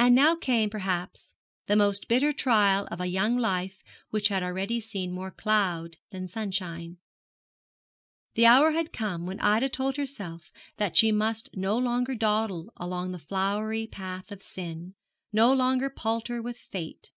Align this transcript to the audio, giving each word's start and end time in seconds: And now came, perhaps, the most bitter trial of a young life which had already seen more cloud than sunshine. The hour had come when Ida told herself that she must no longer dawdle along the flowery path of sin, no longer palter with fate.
And 0.00 0.16
now 0.16 0.34
came, 0.34 0.68
perhaps, 0.68 1.34
the 1.68 1.76
most 1.76 2.08
bitter 2.08 2.32
trial 2.32 2.88
of 2.90 3.00
a 3.00 3.06
young 3.06 3.36
life 3.38 3.84
which 4.10 4.30
had 4.30 4.42
already 4.42 4.80
seen 4.80 5.12
more 5.12 5.30
cloud 5.30 5.96
than 6.10 6.26
sunshine. 6.26 6.98
The 8.34 8.46
hour 8.46 8.72
had 8.72 8.92
come 8.92 9.26
when 9.26 9.38
Ida 9.38 9.68
told 9.68 9.96
herself 9.96 10.50
that 10.78 10.96
she 10.96 11.12
must 11.12 11.50
no 11.54 11.78
longer 11.78 12.16
dawdle 12.16 12.72
along 12.78 13.12
the 13.12 13.18
flowery 13.20 13.86
path 13.86 14.32
of 14.32 14.42
sin, 14.42 14.96
no 15.32 15.54
longer 15.54 15.88
palter 15.88 16.42
with 16.42 16.58
fate. 16.58 17.12